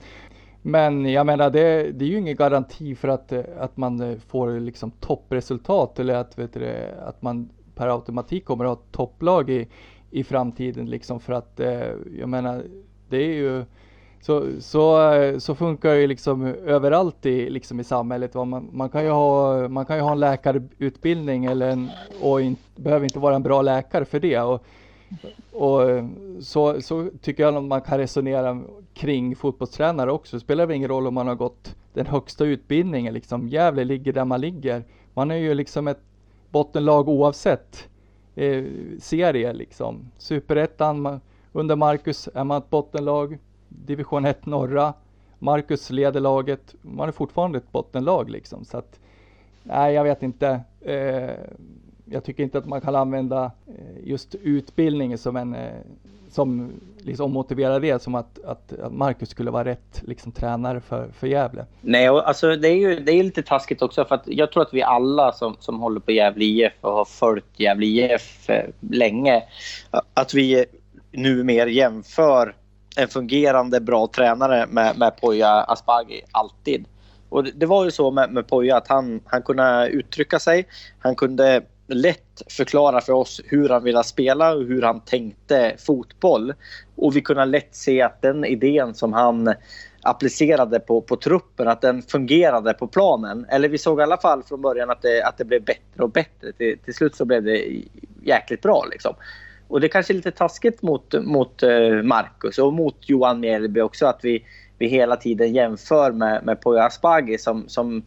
[0.63, 4.91] Men jag menar det, det är ju ingen garanti för att, att man får liksom
[4.91, 6.71] toppresultat eller att, vet du,
[7.07, 9.69] att man per automatik kommer att ha topplag i,
[10.11, 11.21] i framtiden liksom.
[11.21, 11.61] För att
[12.19, 12.65] jag menar
[13.09, 13.65] det är ju
[14.27, 18.35] så, så, eh, så funkar det ju liksom överallt i, liksom i samhället.
[18.35, 22.57] Man, man, kan ju ha, man kan ju ha en läkarutbildning eller en, och in,
[22.77, 24.39] behöver inte vara en bra läkare för det.
[24.39, 24.65] Och,
[25.53, 25.81] och
[26.41, 28.63] så, så tycker jag att man kan resonera
[28.95, 30.37] kring fotbollstränare också.
[30.37, 33.15] Det spelar väl ingen roll om man har gått den högsta utbildningen.
[33.15, 33.49] Liksom.
[33.49, 34.85] Gävle ligger där man ligger.
[35.15, 36.01] Man är ju liksom ett
[36.51, 37.89] bottenlag oavsett
[38.35, 38.65] eh,
[39.01, 39.53] serie.
[39.53, 40.11] Liksom.
[40.19, 41.21] Superettan
[41.53, 44.95] under Marcus är man ett bottenlag division 1 norra.
[45.39, 46.75] Marcus leder laget.
[46.83, 48.65] Man är fortfarande ett bottenlag liksom.
[48.65, 49.01] Så att,
[49.63, 50.61] nej, jag vet inte.
[50.81, 51.31] Eh,
[52.05, 55.71] jag tycker inte att man kan använda eh, just utbildning som en eh,
[56.37, 61.09] som liksom motiverar det som att, att, att Marcus skulle vara rätt liksom, tränare för,
[61.09, 61.67] för Gävle.
[61.81, 64.63] Nej, och alltså, det är ju det är lite taskigt också för att jag tror
[64.63, 68.65] att vi alla som, som håller på Gävle IF och har följt Gävle IF eh,
[68.81, 69.43] länge,
[70.15, 70.65] att vi
[71.13, 72.55] nu mer jämför
[72.97, 76.85] en fungerande bra tränare med, med Poya Asbaghi, alltid.
[77.29, 80.69] Och det, det var ju så med, med Poya att han, han kunde uttrycka sig.
[80.99, 86.55] Han kunde lätt förklara för oss hur han ville spela och hur han tänkte fotboll.
[86.97, 89.55] Och vi kunde lätt se att den idén som han
[90.03, 93.47] applicerade på, på truppen, att den fungerade på planen.
[93.49, 96.11] Eller vi såg i alla fall från början att det, att det blev bättre och
[96.11, 96.53] bättre.
[96.53, 97.65] Till, till slut så blev det
[98.23, 98.85] jäkligt bra.
[98.91, 99.15] Liksom.
[99.69, 104.07] Och det kanske är lite taskigt mot, mot eh, Marcus och mot Johan Mjällby också
[104.07, 104.45] att vi,
[104.79, 108.03] vi hela tiden jämför med, med Poya Asbaghi som, som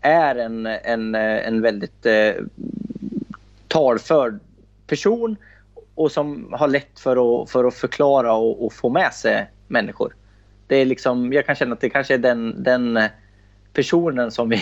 [0.00, 2.32] är en, en, eh, en väldigt eh,
[3.68, 4.38] talförd
[4.86, 5.36] person
[5.94, 10.14] och som har lätt för att, för att förklara och, och, få med sig människor.
[10.66, 13.10] Det är liksom, jag kan känna att det kanske är den, den eh,
[13.72, 14.60] personen som vi,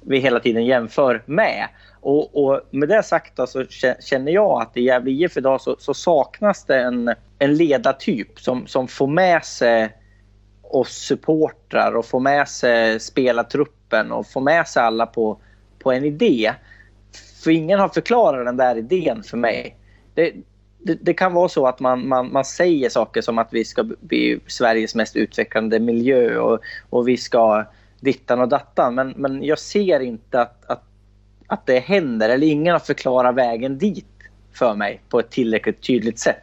[0.00, 1.68] vi hela tiden jämför med.
[2.00, 3.64] Och, och, med det sagt då, så
[4.00, 8.66] känner jag att i Gävle IF idag så, så, saknas det en, en ledartyp som,
[8.66, 9.96] som får med sig
[10.62, 15.38] oss supportrar och får med sig spelartruppen och får med sig alla på,
[15.78, 16.52] på en idé.
[17.44, 19.76] För ingen har förklarat den där idén för mig.
[20.14, 20.32] Det,
[20.78, 23.84] det, det, kan vara så att man, man, man säger saker som att vi ska
[24.00, 27.64] bli Sveriges mest utvecklande miljö och, och vi ska
[28.00, 28.94] dittan och dattan.
[28.94, 30.84] Men, men jag ser inte att, att
[31.50, 34.06] att det händer eller ingen har förklarat vägen dit
[34.52, 36.42] för mig på ett tillräckligt tydligt sätt.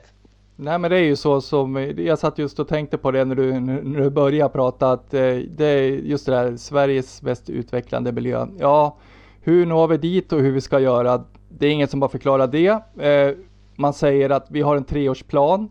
[0.56, 3.36] Nej men det är ju så som, jag satt just och tänkte på det när
[3.36, 8.12] du, när du började prata att eh, det är just det där Sveriges mest utvecklande
[8.12, 8.48] miljö.
[8.60, 8.98] Ja,
[9.41, 12.52] hur når vi dit och hur vi ska göra, det är ingen som har förklarat
[12.52, 12.67] det.
[13.00, 13.36] Eh,
[13.76, 15.70] man säger att vi har en treårsplan.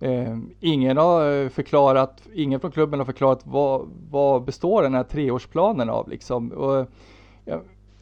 [0.00, 5.04] Eh, ingen har eh, förklarat, ingen från klubben har förklarat vad, vad består den här
[5.04, 6.52] treårsplanen av liksom.
[6.52, 6.86] Och,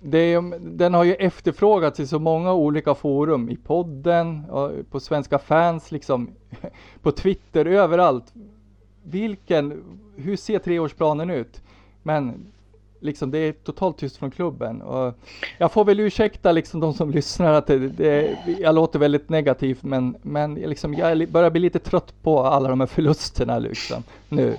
[0.01, 4.43] det, den har ju efterfrågats i så många olika forum, i podden,
[4.91, 6.31] på svenska fans, liksom,
[7.03, 8.33] på Twitter, överallt.
[9.03, 9.85] Vilken,
[10.17, 11.63] hur ser treårsplanen ut?
[12.03, 12.47] Men
[13.01, 14.83] liksom det är totalt tyst från klubben.
[14.83, 15.15] Och
[15.59, 19.79] jag får väl ursäkta liksom de som lyssnar att det, det, jag låter väldigt negativ.
[19.81, 24.57] men, men liksom jag börjar bli lite trött på alla de här förlusterna liksom nu.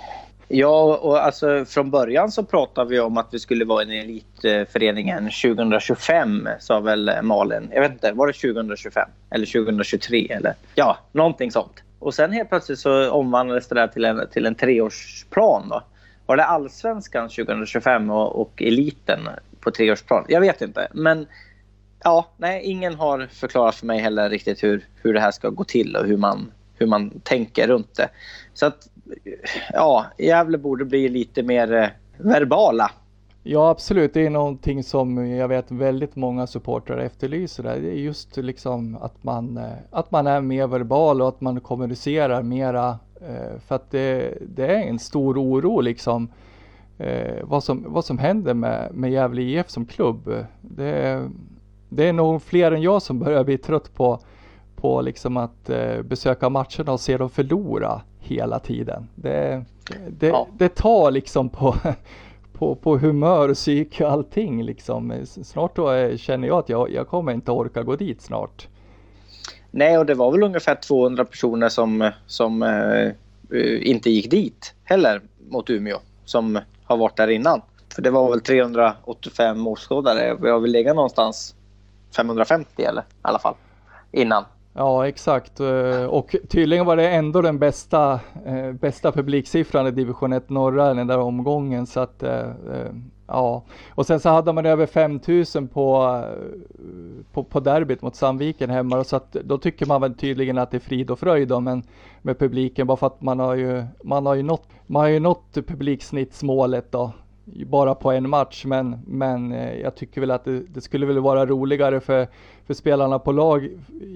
[0.50, 5.24] Ja, och alltså från början så pratade vi om att vi skulle vara en elitföreningen
[5.24, 7.70] 2025, sa väl Malin.
[7.74, 11.84] Jag vet inte, var det 2025 eller 2023 eller ja, någonting sånt.
[12.00, 15.82] Och sen helt plötsligt så omvandlades det där till en, till en treårsplan då.
[16.28, 19.20] Var det allsvenskan 2025 och, och eliten
[19.60, 20.26] på treårsplan?
[20.28, 21.28] Jag vet inte, men
[22.04, 25.64] ja, nej, ingen har förklarat för mig heller riktigt hur, hur det här ska gå
[25.64, 28.10] till och hur man, hur man tänker runt det.
[28.54, 28.90] Så att
[29.74, 31.88] ja, Gävle borde bli lite mer eh,
[32.18, 32.92] verbala.
[33.44, 37.64] Ja absolut, det är någonting som jag vet väldigt många supportrar efterlyser.
[37.64, 41.60] Det är just liksom att man, eh, att man är mer verbal och att man
[41.60, 43.00] kommunicerar mera.
[43.22, 46.30] Eh, för att det, det är en stor oro liksom
[47.44, 50.46] vad som, vad som händer med, med Gävle IF som klubb.
[50.62, 51.30] Det,
[51.90, 54.20] det är nog fler än jag som börjar bli trött på,
[54.76, 55.70] på liksom att
[56.04, 59.10] besöka matcherna och se dem förlora hela tiden.
[59.16, 59.66] Det,
[60.10, 60.48] det, ja.
[60.58, 61.76] det tar liksom på,
[62.54, 65.14] på, på humör och psyke och allting liksom.
[65.26, 68.68] Snart då känner jag att jag, jag kommer inte orka gå dit snart.
[69.72, 73.12] Nej, och det var väl ungefär 200 personer som, som eh,
[73.90, 77.62] inte gick dit heller mot Umeå som har varit där innan.
[77.96, 80.36] För det var väl 385 åskådare.
[80.42, 81.56] Vi har väl legat någonstans
[82.16, 83.56] 550 eller i alla fall
[84.12, 84.44] innan.
[84.80, 90.34] Ja exakt eh, och tydligen var det ändå den bästa, eh, bästa publiksiffran i division
[90.34, 92.50] 1 norra den där omgången så att eh,
[93.28, 93.64] ja.
[93.90, 96.24] Och sen så hade man över 5000 på,
[97.34, 100.78] på, på derbyt mot Sandviken hemma så att då tycker man väl tydligen att det
[100.78, 101.84] är frid och fröjd då, men
[102.22, 105.20] med publiken bara för att man har ju, man har ju nått, man har ju
[105.20, 107.12] nått publiksnittsmålet då
[107.66, 111.20] bara på en match men, men eh, jag tycker väl att det, det, skulle väl
[111.20, 112.28] vara roligare för,
[112.68, 113.70] för spelarna på lag,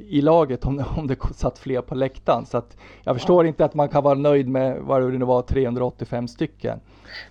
[0.07, 2.45] i laget om, om det satt fler på läktaren.
[2.45, 3.47] Så att jag förstår ja.
[3.47, 6.79] inte att man kan vara nöjd med vad det nu var 385 stycken.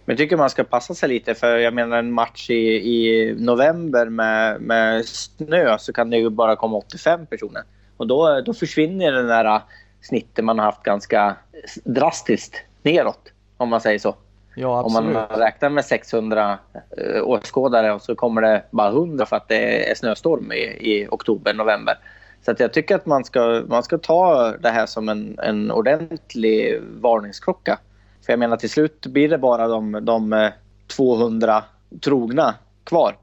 [0.04, 3.34] Men jag tycker man ska passa sig lite för jag menar en match i, i
[3.38, 7.62] november med, med snö så kan det ju bara komma 85 personer.
[7.96, 9.62] Och då, då försvinner den där
[10.00, 11.36] snittet man har haft ganska
[11.84, 14.16] drastiskt neråt om man säger så.
[14.60, 16.58] Ja, Om man räknar med 600
[16.98, 20.56] uh, åskådare och så kommer det bara 100 för att det är snöstorm i,
[20.94, 21.98] i oktober, november.
[22.42, 26.80] Så jag tycker att man ska, man ska ta det här som en, en ordentlig
[26.82, 27.78] varningsklocka.
[28.26, 30.50] För jag menar till slut blir det bara de, de
[30.96, 33.16] 200 eh, trogna kvar.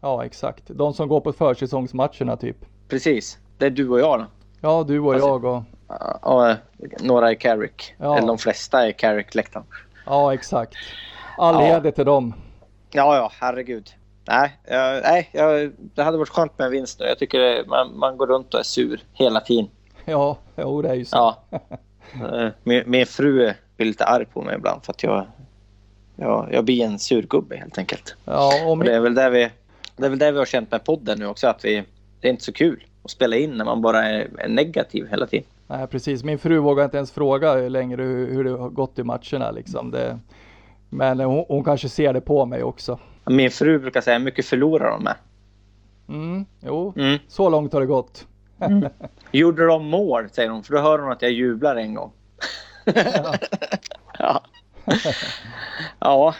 [0.00, 2.56] Ja exakt, de som går på försäsongsmatcherna typ.
[2.88, 4.26] Precis, det är du och jag då.
[4.60, 5.62] Ja, du och alltså, jag och...
[6.20, 6.56] och
[7.00, 7.94] några i Carrick.
[7.98, 8.16] Ja.
[8.16, 9.66] Eller de flesta i Carrick-läktaren.
[10.06, 10.74] Ja, exakt.
[11.38, 11.60] All ja.
[11.60, 12.34] heder till dem.
[12.90, 13.90] Ja, ja, herregud.
[14.24, 17.06] Nej, jag, nej jag, det hade varit skönt med en vinst nu.
[17.06, 19.68] Jag tycker det, man, man går runt och är sur hela tiden.
[20.04, 21.16] Ja, jo, det är ju så.
[21.16, 21.58] Ja.
[22.14, 25.26] Eh, min, min fru blir lite arg på mig ibland för att jag,
[26.16, 28.16] jag, jag blir en surgubbe helt enkelt.
[28.24, 28.86] Ja, och min...
[28.86, 29.50] det, är väl det, vi,
[29.96, 31.84] det är väl det vi har känt med podden nu också, att vi,
[32.20, 35.26] det är inte så kul att spela in när man bara är, är negativ hela
[35.26, 35.46] tiden.
[35.72, 36.24] Nej, precis.
[36.24, 39.50] Min fru vågar inte ens fråga längre hur, hur det har gått i matcherna.
[39.50, 39.90] Liksom.
[39.90, 40.18] Det,
[40.90, 42.98] men hon, hon, kanske ser det på mig också.
[43.26, 45.14] Min fru brukar säga, hur mycket förlorar de med?
[46.08, 47.18] Mm, jo, mm.
[47.28, 48.26] så långt har det gått.
[48.60, 48.88] Mm.
[49.32, 52.12] Gjorde de mål, säger hon, för då hör hon att jag jublar en gång.
[52.84, 53.34] ja.
[54.18, 54.42] ja.
[55.98, 56.34] ja,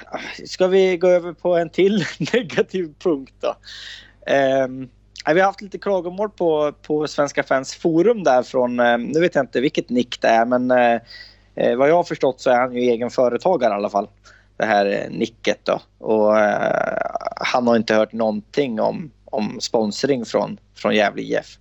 [0.47, 3.55] ska vi gå över på en till negativ punkt då?
[4.64, 4.90] Um,
[5.27, 9.35] vi har haft lite klagomål på, på Svenska fans forum där från, eh, nu vet
[9.35, 11.01] jag inte vilket nick det är, men eh,
[11.55, 14.09] eh, vad jag har förstått så är han ju egen företagare i alla fall.
[14.57, 15.81] Det här eh, nicket då.
[15.99, 16.99] Och eh,
[17.37, 21.59] han har inte hört någonting om, om sponsring från, från Gävle IF.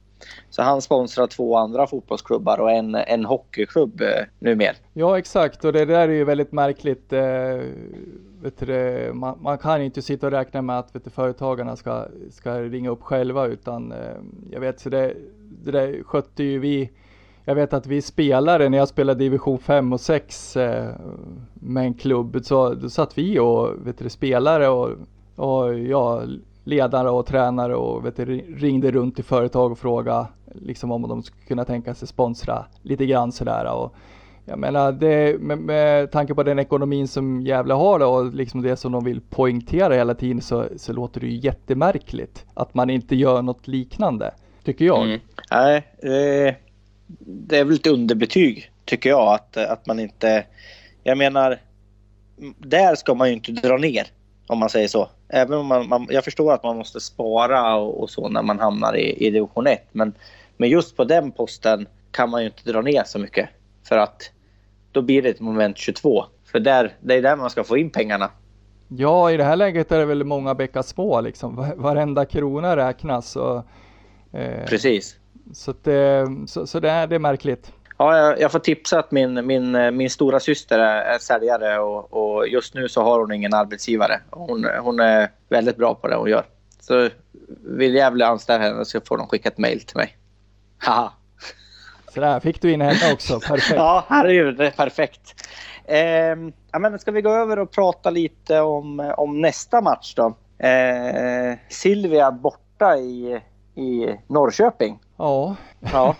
[0.49, 4.07] Så han sponsrar två andra fotbollsklubbar och en, en hockeyklubb eh,
[4.39, 4.75] numera.
[4.93, 7.13] Ja exakt och det där är ju väldigt märkligt.
[7.13, 7.59] Eh,
[8.41, 12.05] vet du, man, man, kan inte sitta och räkna med att vet du, företagarna ska,
[12.31, 14.17] ska ringa upp själva utan eh,
[14.51, 15.13] jag vet så det,
[15.63, 16.89] det där skötte ju vi.
[17.45, 20.89] Jag vet att vi spelare när jag spelade division 5 och 6 eh,
[21.53, 24.89] med en klubb så då satt vi och vet du, spelare och,
[25.35, 26.23] och ja,
[26.63, 31.23] ledare och tränare och vet du, ringde runt till företag och frågade liksom om de
[31.23, 33.65] skulle kunna tänka sig sponsra lite grann sådär.
[33.73, 33.95] Och,
[34.45, 38.61] jag menar, det, med, med tanke på den ekonomin som Gävle har då, och liksom
[38.61, 42.89] det som de vill poängtera hela tiden så, så låter det ju jättemärkligt att man
[42.89, 45.03] inte gör något liknande, tycker jag.
[45.03, 45.19] Mm.
[45.51, 45.87] Nej,
[47.25, 50.45] det är väl ett underbetyg tycker jag att, att man inte,
[51.03, 51.59] jag menar,
[52.57, 54.07] där ska man ju inte dra ner
[54.51, 55.09] om man säger så.
[55.29, 58.59] Även om man, man jag förstår att man måste spara och, och, så när man
[58.59, 60.13] hamnar i, i division 1, men,
[60.57, 63.49] men just på den posten kan man ju inte dra ner så mycket.
[63.83, 64.31] För att
[64.91, 66.25] då blir det ett moment 22.
[66.51, 68.31] För där, det är där man ska få in pengarna.
[68.87, 71.73] Ja, i det här läget är det väl många bäckar små liksom.
[71.75, 73.35] Varenda krona räknas.
[73.35, 73.63] Och,
[74.31, 75.17] eh, Precis.
[75.53, 77.73] Så, det, så, så det, är, det är märkligt.
[78.01, 82.47] Ja, jag, får tipsa att min, min, min stora syster är, är säljare och, och,
[82.47, 84.21] just nu så har hon ingen arbetsgivare.
[84.29, 86.45] Hon, hon är väldigt bra på det hon gör.
[86.79, 87.09] Så
[87.63, 90.17] vill Gävle anställa henne så får de skicka ett mail till mig.
[90.77, 91.13] Haha.
[92.13, 93.71] Så där fick du in henne också, perfekt.
[93.75, 95.47] ja, herregud, det är perfekt.
[95.85, 95.99] Eh,
[96.71, 100.25] ja, men ska vi gå över och prata lite om, om nästa match då?
[100.67, 103.41] Eh, Silvia borta i,
[103.75, 104.99] i Norrköping.
[105.21, 105.55] Ja.
[105.79, 106.15] ja.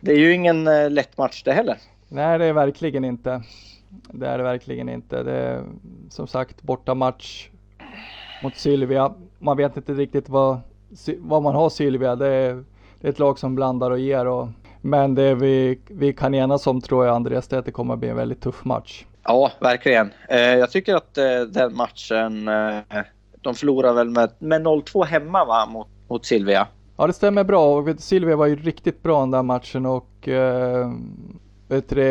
[0.00, 1.78] Det är ju ingen eh, lätt match det heller.
[2.08, 3.42] Nej, det är verkligen inte.
[4.12, 5.22] Det är det verkligen inte.
[5.22, 5.62] Det är
[6.10, 7.48] som sagt borta match
[8.42, 9.14] mot Sylvia.
[9.38, 10.60] Man vet inte riktigt vad,
[11.18, 12.16] vad man har Sylvia.
[12.16, 12.64] Det är,
[13.00, 14.48] det är ett lag som blandar och ger och
[14.80, 17.94] men det vi, vi kan enas om tror jag Andreas, det är att det kommer
[17.94, 19.04] att bli en väldigt tuff match.
[19.24, 20.10] Ja, verkligen.
[20.28, 22.50] Eh, jag tycker att eh, den matchen,
[23.40, 26.68] de förlorade väl med, med 0-2 hemma va, mot, mot Silvia.
[26.98, 27.78] Ja, det stämmer bra.
[27.78, 30.92] Och Silvia var ju riktigt bra den där matchen och eh,
[31.68, 32.02] vet du,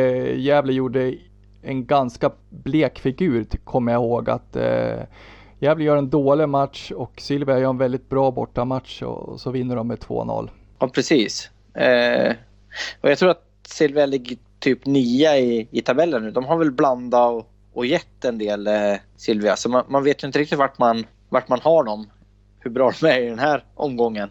[0.42, 1.16] Gävle gjorde
[1.62, 4.30] en ganska blek figur, kommer jag ihåg.
[4.30, 5.04] att eh,
[5.60, 9.52] Gävle gör en dålig match och Silvia gör en väldigt bra bortamatch och, och så
[9.52, 10.50] vinner de med 2-0.
[10.80, 11.50] Ja, precis.
[11.74, 12.34] Eh,
[13.02, 16.32] och jag tror att Silvia ligger typ nia i, i tabellen nu.
[16.32, 20.24] De har väl blandat och, och gett en del eh, Silvia, så man, man, vet
[20.24, 22.10] ju inte riktigt vart man, vart man har dem.
[22.60, 24.30] Hur bra de är i den här omgången.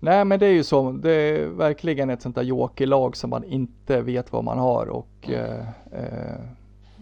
[0.00, 3.44] Nej men det är ju så, det är verkligen ett sånt där jokerlag som man
[3.44, 6.40] inte vet vad man har och eh, eh,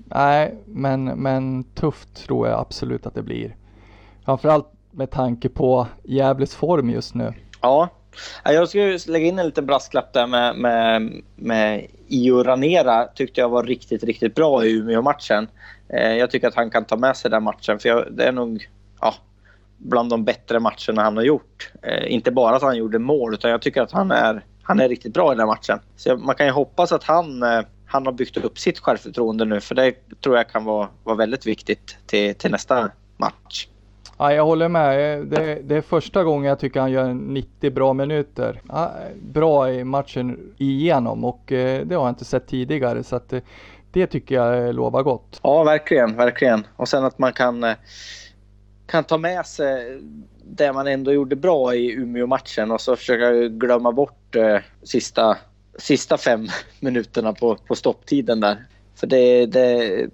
[0.09, 3.57] Nej men, men tufft tror jag absolut att det blir.
[4.25, 7.33] Framförallt med tanke på Gävles form just nu.
[7.63, 7.89] Ja,
[8.45, 13.05] jag skulle lägga in en liten brasklapp där med, med, med Io Ranera.
[13.07, 15.49] Tyckte jag var riktigt, riktigt bra i Umeå-matchen.
[15.89, 18.33] Eh, jag tycker att han kan ta med sig den matchen för jag, det är
[18.33, 18.69] nog
[19.01, 19.15] ja,
[19.79, 21.73] bland de bättre matcherna han har gjort.
[21.83, 24.89] Eh, inte bara att han gjorde mål utan jag tycker att han är, han är
[24.89, 25.79] riktigt bra i den matchen.
[25.97, 29.61] Så man kan ju hoppas att han, eh, han har byggt upp sitt självförtroende nu
[29.61, 33.69] för det tror jag kan vara, vara väldigt viktigt till, till nästa match.
[34.19, 35.19] Ja, jag håller med.
[35.27, 38.61] Det, det, är första gången jag tycker han gör 90 bra minuter.
[38.69, 43.03] Ja, bra i matchen igenom och eh, det har jag inte sett tidigare.
[43.03, 43.33] Så att,
[43.97, 45.41] det tycker jag lovar gott.
[45.43, 46.67] Ja, verkligen, verkligen.
[46.77, 47.65] Och sen att man kan,
[48.87, 50.01] kan ta med sig
[50.45, 55.39] det man ändå gjorde bra i Umeå-matchen och så försöka glömma bort eh, sista,
[55.79, 56.49] sista fem
[56.81, 58.67] minuterna på, på stopptiden där.
[58.95, 60.07] För det, det,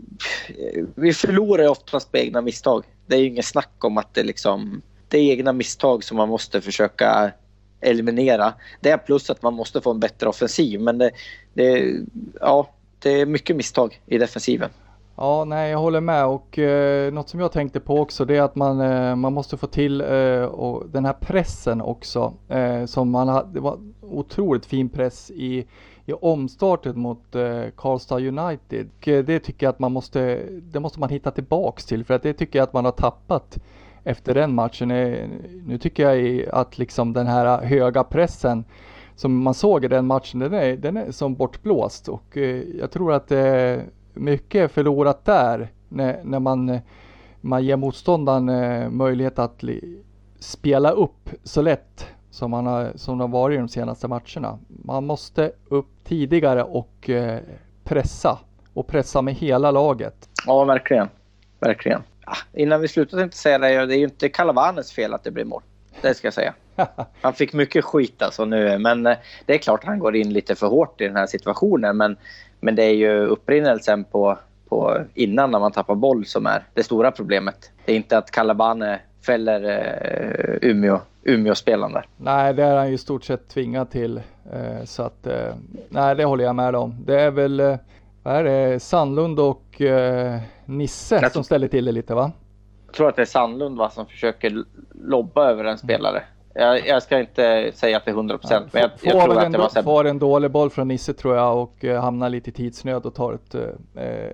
[0.95, 2.85] vi förlorar oftast på egna misstag.
[3.07, 4.83] Det är ju inget snack om att det liksom...
[5.09, 7.33] Det är egna misstag som man måste försöka
[7.81, 8.55] eliminera.
[8.81, 11.11] Det är plus att man måste få en bättre offensiv men det,
[11.55, 11.93] det,
[12.41, 14.71] ja, det är mycket misstag i defensiven.
[15.17, 18.43] Ja, nej, jag håller med och eh, något som jag tänkte på också det är
[18.43, 23.11] att man, eh, man måste få till eh, och den här pressen också eh, som
[23.11, 25.67] man ha, Det var otroligt fin press i,
[26.07, 28.89] i omstarten mot eh, Karlstad United.
[28.99, 32.15] Och, eh, det tycker jag att man måste, det måste man hitta tillbaks till för
[32.15, 33.59] att det tycker jag att man har tappat
[34.05, 34.91] efter den matchen.
[34.91, 35.29] Eh,
[35.67, 38.65] nu tycker jag att liksom den här höga pressen
[39.17, 42.91] som man såg i den matchen, den är, den är som bortblåst och eh, jag
[42.91, 43.77] tror att eh,
[44.15, 46.81] mycket förlorat där när, när man,
[47.41, 49.65] man ger motståndaren eh, möjlighet att
[50.39, 54.59] spela upp så lätt som man har, som de varit i de senaste matcherna.
[54.69, 57.41] Man måste upp tidigare och eh,
[57.85, 58.39] pressa
[58.75, 60.29] och pressa med hela laget.
[60.47, 61.09] Ja, verkligen.
[61.61, 62.03] Verkligen.
[62.25, 65.31] Ah, innan vi slutar tänkte säga det, det är ju inte Calavanes fel att det
[65.31, 65.63] blir mål.
[66.01, 66.55] Det ska jag säga.
[67.21, 70.55] Han fick mycket skit alltså nu, men eh, det är klart han går in lite
[70.55, 71.97] för hårt i den här situationen.
[71.97, 72.17] Men
[72.63, 76.83] men det är ju upprinnelsen på, på innan när man tappar boll som är det
[76.83, 77.71] stora problemet.
[77.85, 82.05] Det är inte att Calabane fäller eh, Umeå, Umeå-spelande.
[82.17, 84.17] Nej, det är han ju i stort sett tvingad till.
[84.53, 85.55] Eh, så att, eh,
[85.89, 87.05] nej, det håller jag med om.
[87.07, 87.77] Det är väl, eh,
[88.23, 92.33] vad är det, Sandlund och eh, Nisse jag som ställer till det lite va?
[92.87, 96.23] Jag tror att det är Sandlund va, som försöker lobba över en spelare.
[96.55, 99.39] Jag, jag, ska inte säga att det är 100 procent, ja, men jag, jag tror
[99.39, 99.83] att det var så.
[99.83, 103.15] Får en dålig boll från Nisse tror jag och uh, hamnar lite i tidsnöd och
[103.15, 103.63] tar ett, uh,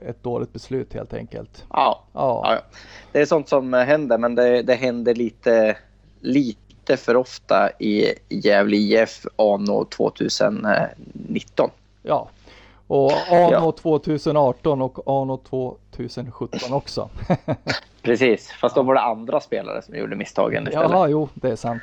[0.09, 1.64] ett dåligt beslut helt enkelt.
[1.70, 2.04] Ja.
[2.12, 2.42] Ja.
[2.44, 2.78] ja.
[3.12, 5.76] det är sånt som händer, men det, det händer lite,
[6.20, 11.70] lite för ofta i Gävle IF anno 2019.
[12.02, 12.28] Ja,
[12.88, 13.72] och anno ja.
[13.72, 15.37] 2018 och anno
[15.90, 17.11] 2017 också.
[18.03, 20.90] Precis, fast då var det andra spelare som gjorde misstagen istället.
[20.90, 21.83] Ja, jo, det är sant.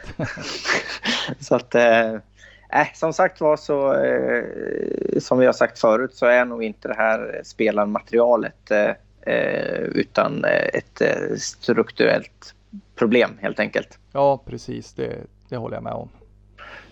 [1.39, 2.13] så att, eh,
[2.70, 6.88] äh, som sagt var så, eh, som vi har sagt förut, så är nog inte
[6.88, 8.89] det här spelarmaterialet eh,
[9.34, 12.56] eh utan ett eh, strukturellt
[12.96, 14.00] problem helt enkelt.
[14.12, 15.15] Ja, precis, det,
[15.50, 16.10] det håller jag med om.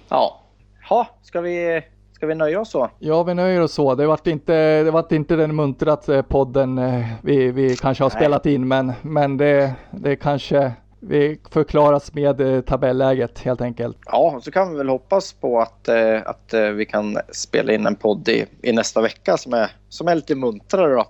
[0.09, 0.41] Ja,
[0.89, 1.83] ha, ska vi
[2.23, 2.89] Ska vi nöja oss så?
[2.99, 3.95] Ja, vi nöjer oss så.
[3.95, 8.09] Det vart inte, det vart inte den muntrat eh, podden eh, vi, vi kanske har
[8.09, 8.19] Nej.
[8.19, 13.97] spelat in, men, men det, det kanske vi förklaras med eh, tabelläget helt enkelt.
[14.05, 15.89] Ja, så kan vi väl hoppas på att,
[16.25, 20.15] att vi kan spela in en podd i, i nästa vecka som är, som är
[20.15, 20.93] lite muntrare.
[20.93, 21.05] Då.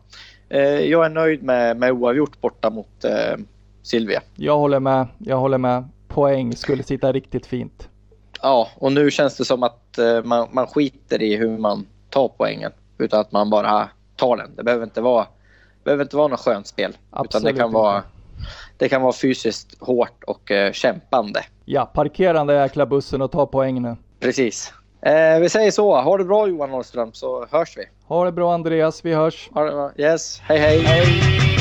[0.81, 3.37] Jag är nöjd med, med oavgjort borta mot eh,
[3.83, 4.21] Silvia.
[4.35, 5.07] Jag håller med.
[5.17, 5.89] Jag håller med.
[6.07, 7.89] Poäng skulle sitta riktigt fint.
[8.43, 12.27] Ja, och nu känns det som att eh, man, man skiter i hur man tar
[12.37, 12.71] poängen.
[12.97, 14.55] Utan att man bara tar den.
[14.55, 15.25] Det behöver inte vara,
[15.83, 16.97] behöver inte vara något skönt spel.
[17.09, 18.03] Absolut utan det kan, vara,
[18.77, 21.43] det kan vara fysiskt hårt och uh, kämpande.
[21.65, 23.95] Ja, parkera den där jäkla bussen och ta poäng nu.
[24.19, 24.73] Precis.
[25.01, 26.01] Eh, vi säger så.
[26.01, 27.83] Ha det bra Johan Norrström så hörs vi.
[28.07, 29.49] Ha det bra Andreas, vi hörs.
[29.53, 29.91] Ha det bra.
[29.97, 30.81] Yes, hej hej.
[30.81, 31.52] Hej!